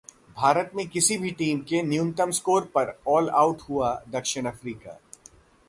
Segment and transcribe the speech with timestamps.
[0.37, 4.23] भारत में किसी भी टीम के न्यूनतम स्कोर पर ऑलआउट हुआ द.
[4.47, 4.99] अफ्रीका